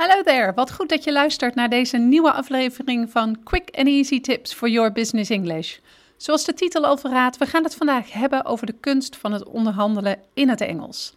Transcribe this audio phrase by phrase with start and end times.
[0.00, 4.20] Hallo there, wat goed dat je luistert naar deze nieuwe aflevering van Quick and Easy
[4.20, 5.78] Tips for Your Business English.
[6.16, 9.44] Zoals de titel al verraadt, we gaan het vandaag hebben over de kunst van het
[9.44, 11.14] onderhandelen in het Engels.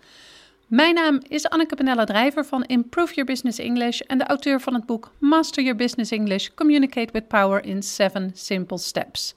[0.68, 4.74] Mijn naam is Anneke Benella Drijver van Improve Your Business English en de auteur van
[4.74, 9.34] het boek Master Your Business English: Communicate with Power in 7 Simple Steps.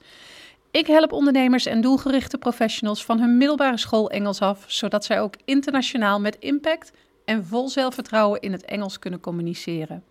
[0.71, 5.33] Ik help ondernemers en doelgerichte professionals van hun middelbare school Engels af, zodat zij ook
[5.45, 6.91] internationaal met impact
[7.27, 10.03] en vol zelfvertrouwen in het Engels kunnen communiceren.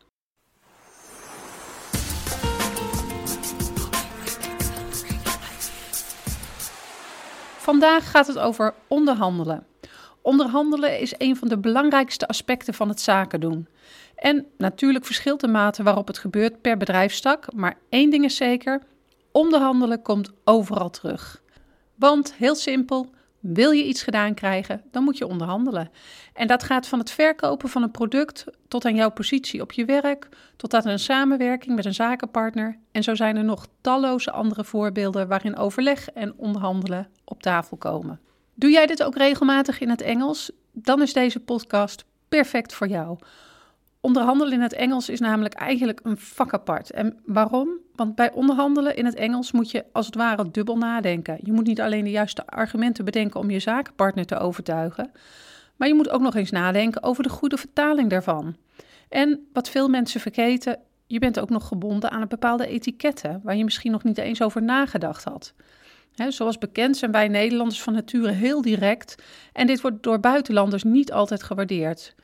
[7.59, 9.67] Vandaag gaat het over onderhandelen.
[10.23, 13.69] Onderhandelen is een van de belangrijkste aspecten van het zaken doen.
[14.15, 18.83] En natuurlijk verschilt de mate waarop het gebeurt per bedrijfstak, maar één ding is zeker:
[19.33, 21.43] onderhandelen komt overal terug.
[21.95, 23.11] Want heel simpel,
[23.53, 25.91] wil je iets gedaan krijgen, dan moet je onderhandelen.
[26.33, 29.85] En dat gaat van het verkopen van een product tot aan jouw positie op je
[29.85, 32.79] werk, tot aan een samenwerking met een zakenpartner.
[32.93, 38.21] En zo zijn er nog talloze andere voorbeelden waarin overleg en onderhandelen op tafel komen.
[38.55, 40.51] Doe jij dit ook regelmatig in het Engels?
[40.73, 43.19] Dan is deze podcast perfect voor jou.
[44.07, 46.91] Onderhandelen in het Engels is namelijk eigenlijk een vak apart.
[46.91, 47.69] En waarom?
[47.95, 51.39] Want bij onderhandelen in het Engels moet je als het ware dubbel nadenken.
[51.43, 55.11] Je moet niet alleen de juiste argumenten bedenken om je zakenpartner te overtuigen,
[55.77, 58.57] maar je moet ook nog eens nadenken over de goede vertaling daarvan.
[59.09, 63.57] En wat veel mensen vergeten, je bent ook nog gebonden aan een bepaalde etiketten waar
[63.57, 65.55] je misschien nog niet eens over nagedacht had.
[66.29, 69.15] zoals bekend zijn wij Nederlanders van nature heel direct
[69.53, 72.15] en dit wordt door buitenlanders niet altijd gewaardeerd.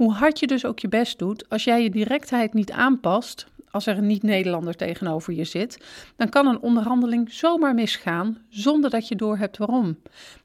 [0.00, 3.86] Hoe hard je dus ook je best doet, als jij je directheid niet aanpast, als
[3.86, 5.84] er een niet-Nederlander tegenover je zit,
[6.16, 9.98] dan kan een onderhandeling zomaar misgaan zonder dat je doorhebt waarom.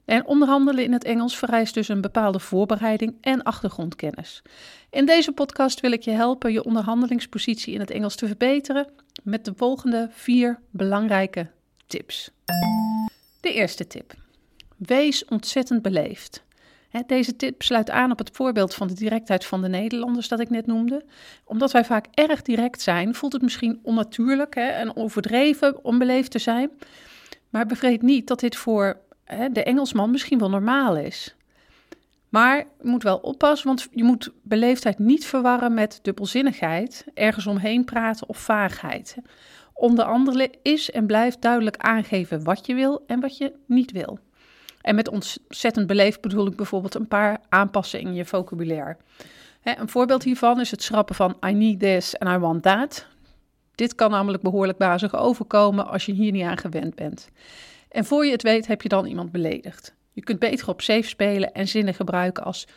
[0.05, 4.41] En onderhandelen in het Engels vereist dus een bepaalde voorbereiding en achtergrondkennis.
[4.89, 8.87] In deze podcast wil ik je helpen je onderhandelingspositie in het Engels te verbeteren
[9.23, 11.49] met de volgende vier belangrijke
[11.87, 12.31] tips.
[13.41, 14.13] De eerste tip.
[14.77, 16.43] Wees ontzettend beleefd.
[17.05, 20.49] Deze tip sluit aan op het voorbeeld van de directheid van de Nederlanders dat ik
[20.49, 21.05] net noemde.
[21.43, 26.39] Omdat wij vaak erg direct zijn, voelt het misschien onnatuurlijk hè, en overdreven onbeleefd te
[26.39, 26.69] zijn.
[27.49, 31.35] Maar bevreed niet dat dit voor hè, de Engelsman misschien wel normaal is.
[32.29, 37.85] Maar je moet wel oppassen, want je moet beleefdheid niet verwarren met dubbelzinnigheid, ergens omheen
[37.85, 39.17] praten of vaagheid.
[39.73, 44.19] Onder andere is en blijft duidelijk aangeven wat je wil en wat je niet wil.
[44.85, 48.97] En met ontzettend beleefd bedoel ik bijvoorbeeld een paar aanpassingen in je vocabulaire.
[49.63, 53.07] een voorbeeld hiervan is het schrappen van I need this and I want that.
[53.75, 57.29] Dit kan namelijk behoorlijk bazig overkomen als je hier niet aan gewend bent.
[57.89, 59.95] En voor je het weet heb je dan iemand beledigd.
[60.11, 62.67] Je kunt beter op safe spelen en zinnen gebruiken als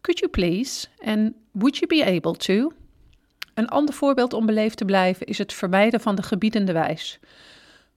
[0.00, 0.86] Could you please?
[0.98, 2.72] En Would you be able to?
[3.54, 7.20] Een ander voorbeeld om beleefd te blijven is het vermijden van de gebiedende wijs.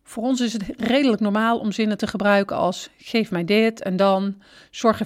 [0.08, 3.96] Voor ons is het redelijk normaal om zinnen te gebruiken als geef mij dit en
[3.96, 5.02] dan zorg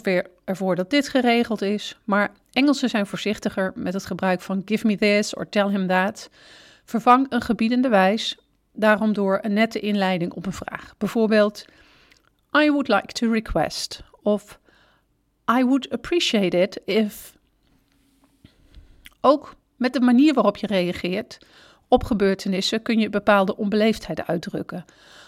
[0.45, 1.97] ervoor dat dit geregeld is.
[2.03, 6.29] Maar Engelsen zijn voorzichtiger met het gebruik van give me this or tell him that.
[6.85, 8.37] Vervang een gebiedende wijs
[8.73, 10.93] daarom door een nette inleiding op een vraag.
[10.97, 11.65] Bijvoorbeeld
[12.57, 14.59] I would like to request of
[15.59, 17.37] I would appreciate it if.
[19.21, 21.37] Ook met de manier waarop je reageert
[21.89, 24.85] op gebeurtenissen kun je bepaalde onbeleefdheid uitdrukken.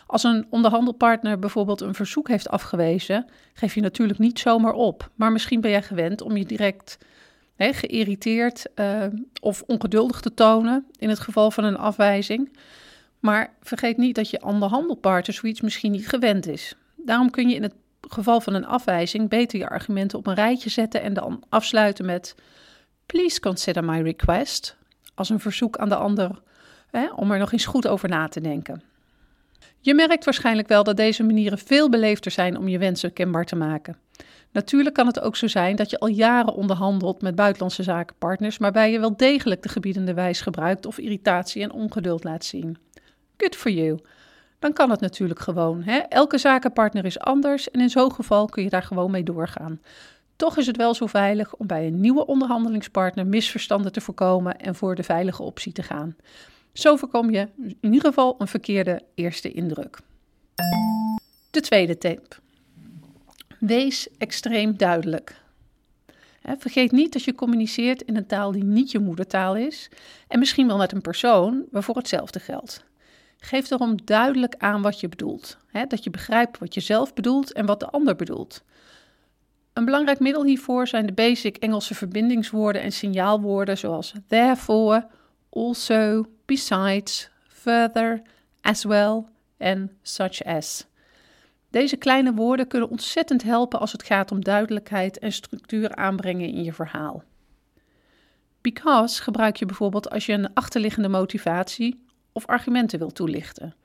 [0.07, 5.09] Als een onderhandelpartner bijvoorbeeld een verzoek heeft afgewezen, geef je natuurlijk niet zomaar op.
[5.15, 6.97] Maar misschien ben jij gewend om je direct
[7.55, 9.03] hè, geïrriteerd uh,
[9.41, 12.57] of ongeduldig te tonen in het geval van een afwijzing.
[13.19, 16.75] Maar vergeet niet dat je onderhandelpartner zoiets misschien niet gewend is.
[16.95, 17.73] Daarom kun je in het
[18.09, 22.35] geval van een afwijzing beter je argumenten op een rijtje zetten en dan afsluiten met:
[23.05, 24.77] Please consider my request.
[25.15, 26.41] Als een verzoek aan de ander
[26.91, 28.81] hè, om er nog eens goed over na te denken.
[29.79, 33.55] Je merkt waarschijnlijk wel dat deze manieren veel beleefder zijn om je wensen kenbaar te
[33.55, 33.97] maken.
[34.51, 38.91] Natuurlijk kan het ook zo zijn dat je al jaren onderhandelt met buitenlandse zakenpartners, waarbij
[38.91, 42.77] je wel degelijk de gebiedende wijs gebruikt of irritatie en ongeduld laat zien.
[43.37, 43.99] Good for you.
[44.59, 45.83] Dan kan het natuurlijk gewoon.
[45.83, 45.97] Hè?
[45.97, 49.81] Elke zakenpartner is anders en in zo'n geval kun je daar gewoon mee doorgaan.
[50.35, 54.75] Toch is het wel zo veilig om bij een nieuwe onderhandelingspartner misverstanden te voorkomen en
[54.75, 56.15] voor de veilige optie te gaan.
[56.73, 59.97] Zo voorkom je in ieder geval een verkeerde eerste indruk.
[61.51, 62.39] De tweede tip.
[63.59, 65.41] Wees extreem duidelijk.
[66.57, 69.89] Vergeet niet dat je communiceert in een taal die niet je moedertaal is
[70.27, 72.83] en misschien wel met een persoon waarvoor hetzelfde geldt.
[73.37, 75.57] Geef daarom duidelijk aan wat je bedoelt.
[75.87, 78.63] Dat je begrijpt wat je zelf bedoelt en wat de ander bedoelt.
[79.73, 85.07] Een belangrijk middel hiervoor zijn de basic Engelse verbindingswoorden en signaalwoorden zoals therefore,
[85.49, 88.21] also, besides, further,
[88.61, 89.25] as well
[89.57, 90.85] en such as.
[91.69, 96.63] Deze kleine woorden kunnen ontzettend helpen als het gaat om duidelijkheid en structuur aanbrengen in
[96.63, 97.23] je verhaal.
[98.61, 103.75] Because gebruik je bijvoorbeeld als je een achterliggende motivatie of argumenten wil toelichten.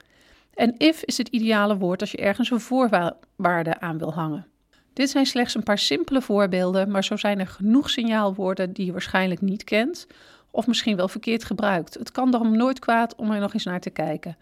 [0.54, 4.46] En if is het ideale woord als je ergens een voorwaarde aan wil hangen.
[4.92, 8.92] Dit zijn slechts een paar simpele voorbeelden, maar zo zijn er genoeg signaalwoorden die je
[8.92, 10.06] waarschijnlijk niet kent
[10.56, 11.94] of misschien wel verkeerd gebruikt.
[11.94, 14.36] Het kan daarom nooit kwaad om er nog eens naar te kijken.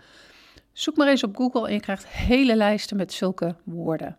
[0.73, 4.17] Zoek maar eens op Google en je krijgt hele lijsten met zulke woorden.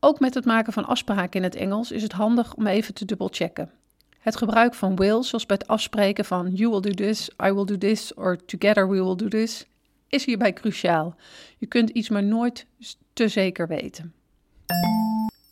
[0.00, 3.04] Ook met het maken van afspraken in het Engels is het handig om even te
[3.04, 3.70] dubbelchecken.
[4.18, 7.64] Het gebruik van will, zoals bij het afspreken van you will do this, I will
[7.64, 9.66] do this or together we will do this,
[10.08, 11.14] is hierbij cruciaal.
[11.58, 12.66] Je kunt iets maar nooit
[13.12, 14.12] te zeker weten.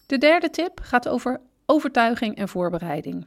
[0.06, 3.26] De derde tip gaat over overtuiging en voorbereiding.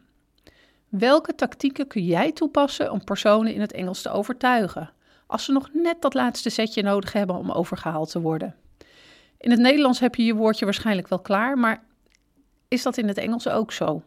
[1.00, 4.92] Welke tactieken kun jij toepassen om personen in het Engels te overtuigen?
[5.28, 8.56] Als ze nog net dat laatste setje nodig hebben om overgehaald te worden.
[9.38, 11.84] In het Nederlands heb je je woordje waarschijnlijk wel klaar, maar
[12.68, 14.04] is dat in het Engels ook zo?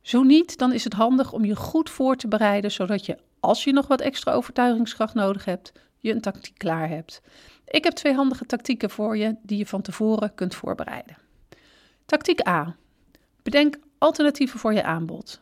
[0.00, 3.64] Zo niet, dan is het handig om je goed voor te bereiden, zodat je, als
[3.64, 7.22] je nog wat extra overtuigingskracht nodig hebt, je een tactiek klaar hebt.
[7.64, 11.16] Ik heb twee handige tactieken voor je die je van tevoren kunt voorbereiden.
[12.06, 12.76] Tactiek A.
[13.42, 15.40] Bedenk alternatieven voor je aanbod.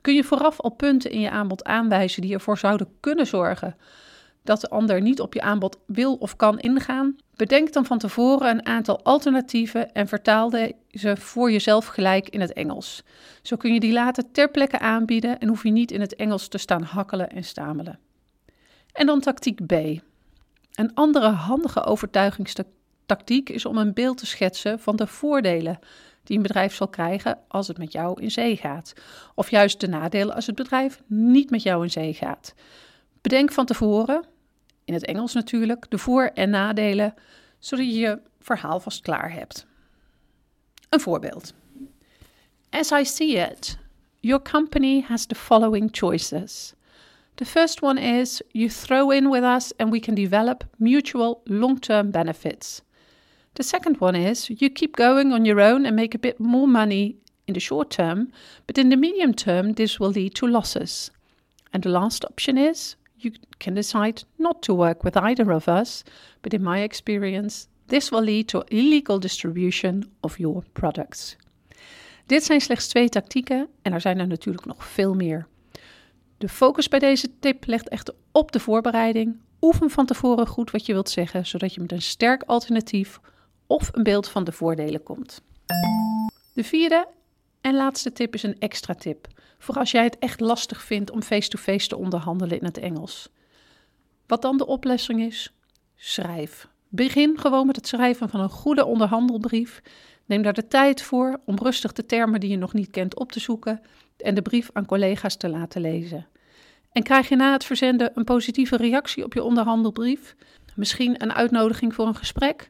[0.00, 3.76] Kun je vooraf al punten in je aanbod aanwijzen die ervoor zouden kunnen zorgen
[4.42, 7.16] dat de ander niet op je aanbod wil of kan ingaan?
[7.36, 12.52] Bedenk dan van tevoren een aantal alternatieven en vertaal deze voor jezelf gelijk in het
[12.52, 13.02] Engels.
[13.42, 16.48] Zo kun je die later ter plekke aanbieden en hoef je niet in het Engels
[16.48, 17.98] te staan hakkelen en stamelen.
[18.92, 19.72] En dan tactiek B.
[20.74, 25.78] Een andere handige overtuigingstactiek is om een beeld te schetsen van de voordelen
[26.28, 28.92] die een bedrijf zal krijgen als het met jou in zee gaat.
[29.34, 32.54] Of juist de nadelen als het bedrijf niet met jou in zee gaat.
[33.20, 34.24] Bedenk van tevoren,
[34.84, 37.14] in het Engels natuurlijk, de voor- en nadelen,
[37.58, 39.66] zodat je je verhaal vast klaar hebt.
[40.88, 41.54] Een voorbeeld.
[42.70, 43.78] As I see it,
[44.20, 46.74] your company has the following choices.
[47.34, 51.80] The first one is you throw in with us and we can develop mutual long
[51.80, 52.82] term benefits.
[53.54, 56.68] The second one is you keep going on your own and make a bit more
[56.68, 57.16] money
[57.46, 58.30] in the short term,
[58.66, 61.10] but in the medium term, this will lead to losses.
[61.72, 66.04] And the last option is you can decide not to work with either of us,
[66.42, 71.36] but in my experience, this will lead to illegal distribution of your products.
[72.26, 75.46] Dit zijn slechts twee tactieken en er zijn er natuurlijk nog veel meer.
[76.38, 79.36] De focus bij deze tip legt echter op de voorbereiding.
[79.60, 83.20] Oefen van tevoren goed wat je wilt zeggen, zodat je met een sterk alternatief
[83.68, 85.42] of een beeld van de voordelen komt.
[86.54, 87.08] De vierde
[87.60, 89.26] en laatste tip is een extra tip.
[89.58, 93.28] Voor als jij het echt lastig vindt om face-to-face te onderhandelen in het Engels.
[94.26, 95.52] Wat dan de oplossing is?
[95.96, 96.68] Schrijf.
[96.88, 99.82] Begin gewoon met het schrijven van een goede onderhandelbrief.
[100.24, 103.32] Neem daar de tijd voor om rustig de termen die je nog niet kent op
[103.32, 103.80] te zoeken
[104.16, 106.26] en de brief aan collega's te laten lezen.
[106.92, 110.36] En krijg je na het verzenden een positieve reactie op je onderhandelbrief?
[110.74, 112.68] Misschien een uitnodiging voor een gesprek?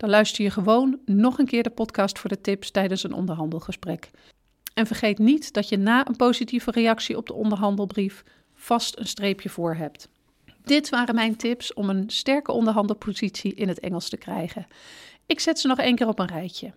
[0.00, 4.10] Dan luister je gewoon nog een keer de podcast voor de tips tijdens een onderhandelgesprek.
[4.74, 8.24] En vergeet niet dat je na een positieve reactie op de onderhandelbrief
[8.54, 10.08] vast een streepje voor hebt.
[10.64, 14.66] Dit waren mijn tips om een sterke onderhandelpositie in het Engels te krijgen.
[15.26, 16.72] Ik zet ze nog één keer op een rijtje.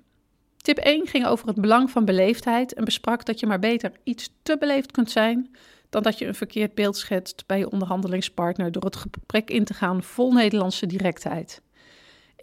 [0.58, 4.30] Tip 1 ging over het belang van beleefdheid en besprak dat je maar beter iets
[4.42, 5.56] te beleefd kunt zijn
[5.90, 9.74] dan dat je een verkeerd beeld schetst bij je onderhandelingspartner door het gesprek in te
[9.74, 11.62] gaan vol Nederlandse directheid.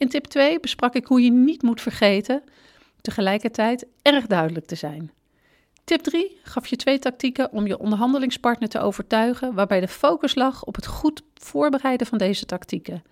[0.01, 2.43] In tip 2 besprak ik hoe je niet moet vergeten
[3.01, 5.11] tegelijkertijd erg duidelijk te zijn.
[5.85, 10.65] Tip 3 gaf je twee tactieken om je onderhandelingspartner te overtuigen, waarbij de focus lag
[10.65, 13.03] op het goed voorbereiden van deze tactieken.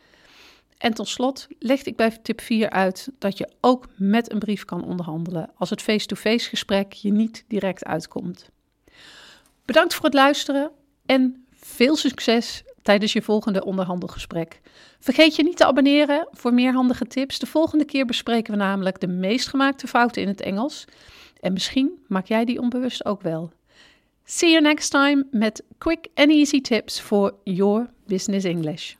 [0.78, 4.64] En tot slot legde ik bij tip 4 uit dat je ook met een brief
[4.64, 8.48] kan onderhandelen als het face-to-face gesprek je niet direct uitkomt.
[9.64, 10.70] Bedankt voor het luisteren
[11.06, 14.60] en veel succes tijdens je volgende onderhandelgesprek.
[14.98, 17.38] Vergeet je niet te abonneren voor meer handige tips.
[17.38, 20.84] De volgende keer bespreken we namelijk de meest gemaakte fouten in het Engels.
[21.40, 23.52] En misschien maak jij die onbewust ook wel.
[24.24, 28.94] See you next time met quick and easy tips for your business English.